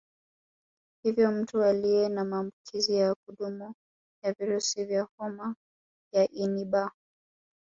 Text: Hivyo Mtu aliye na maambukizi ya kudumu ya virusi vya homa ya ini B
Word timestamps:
Hivyo 1.03 1.31
Mtu 1.31 1.63
aliye 1.63 2.09
na 2.09 2.25
maambukizi 2.25 2.95
ya 2.95 3.15
kudumu 3.15 3.73
ya 4.23 4.33
virusi 4.33 4.83
vya 4.85 5.07
homa 5.17 5.55
ya 6.11 6.27
ini 6.31 6.65
B 6.65 6.89